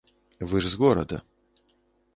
Вы 0.53 0.61
ж 0.65 0.71
з 0.75 0.79
горада. 0.85 1.21